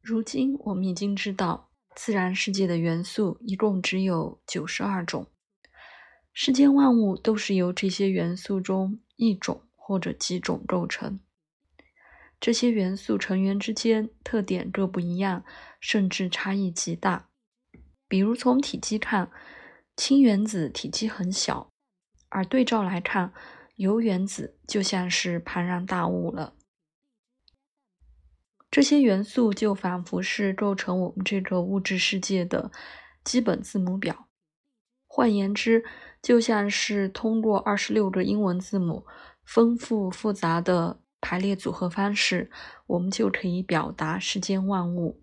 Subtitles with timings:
[0.00, 5.26] 如今我们已经知道，自然世界的元素一共只有九十二种，
[6.32, 11.20] 世间万物都是由这些元素中一种或者几种构成。
[12.40, 15.44] 这些元素成员之间特点各不一样，
[15.80, 17.28] 甚至差异极大。
[18.06, 19.30] 比如从体积看，
[19.96, 21.72] 氢原子体积很小，
[22.28, 23.32] 而对照来看，
[23.76, 26.54] 铀原子就像是庞然大物了。
[28.70, 32.70] 这些元素就仿佛是构成我们这个物质世界的
[33.24, 34.28] 基本字母表。
[35.06, 35.84] 换言之，
[36.22, 39.06] 就像是通过二十六个英文字母
[39.42, 42.50] 丰富复杂的排列组合方式，
[42.86, 45.22] 我们就可以表达世间万物。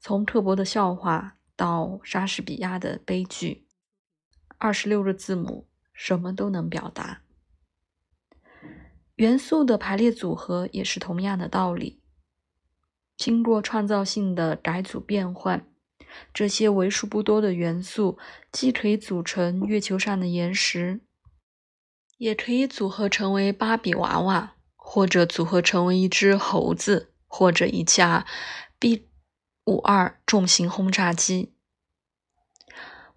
[0.00, 3.68] 从刻薄的笑话到莎士比亚的悲剧，
[4.58, 7.22] 二十六个字母什么都能表达。
[9.14, 11.99] 元素的排列组合也是同样的道理。
[13.20, 15.66] 经过创造性的改组变换，
[16.32, 18.16] 这些为数不多的元素
[18.50, 21.00] 既可以组成月球上的岩石，
[22.16, 28.24] 也可以组合成为芭比娃娃，或者组合成为一只猴子，或者一架
[28.78, 29.06] B
[29.66, 31.52] 五二重型轰炸机。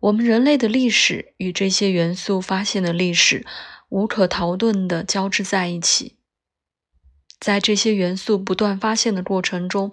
[0.02, 3.45] 我们人类的历史与这些元素发现的历史
[3.88, 6.17] 无可逃遁地交织在一起。
[7.44, 9.91] 在这些元素不断发现的过程中，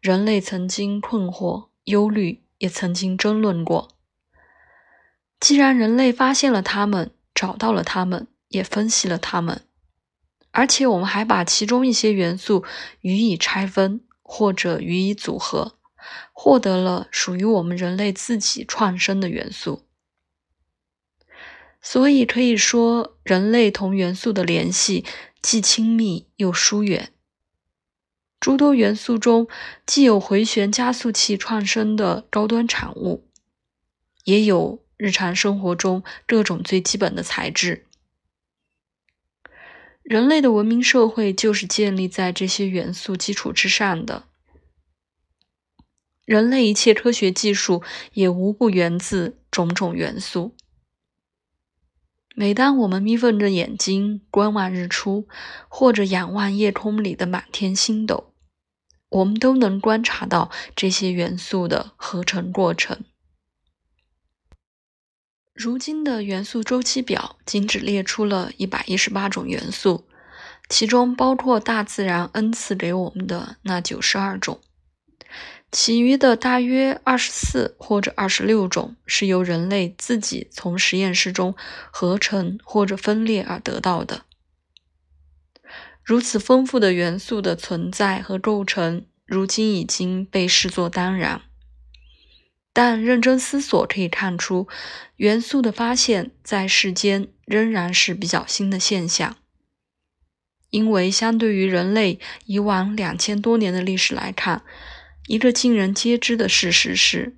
[0.00, 3.88] 人类曾经困惑、忧虑，也曾经争论过。
[5.40, 9.62] 既然人类发现了它们，找到了它们，也分析了它们，
[10.52, 12.64] 而且我们还把其中一些元素
[13.00, 15.76] 予以拆分或者予以组合，
[16.32, 19.82] 获得了属于我们人类自己创生的元素。
[21.82, 25.04] 所以可以说，人类同元素的联系。
[25.44, 27.12] 既亲密又疏远。
[28.40, 29.46] 诸多元素中，
[29.84, 33.28] 既有回旋加速器创生的高端产物，
[34.24, 37.84] 也有日常生活中各种最基本的材质。
[40.02, 44.24] 人类的文明社会就是建立在这些元素基础之上的。
[46.24, 47.82] 人类一切科学技术
[48.14, 50.56] 也无不源自种种元素。
[52.36, 55.28] 每当我们眯缝着眼睛观望日出，
[55.68, 58.32] 或者仰望夜空里的满天星斗，
[59.08, 63.04] 我们都能观察到这些元素的合成过程。
[65.54, 70.08] 如今的元素周期表仅只列出了一百一十八种元素，
[70.68, 74.58] 其中包括大自然恩赐给我们的那九十二种。
[75.76, 81.56] 其余的大约二十四或者二十六种是由人类自己从实验室中
[81.90, 84.22] 合成或者分裂而得到的。
[86.04, 91.42] 如此丰富的元素的存在和构成，如今已经被视作当然。
[92.72, 94.68] 但认真思索可以看出，
[95.16, 99.36] 元素的发现在世间仍然是比较新的现象，
[100.70, 104.62] 因为相对于人类以往两千多年的历史来看。
[105.26, 107.34] 一个尽人皆知的事实是，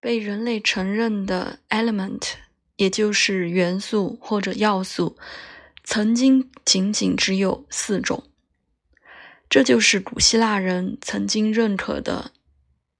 [0.00, 2.32] 被人类承认的 element，
[2.76, 5.16] 也就是元素或者要素，
[5.84, 8.24] 曾经仅仅只有四种。
[9.48, 12.32] 这就是古希腊人曾经认可的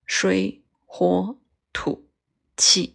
[0.07, 1.37] 水、火、
[1.73, 2.07] 土、
[2.57, 2.95] 气。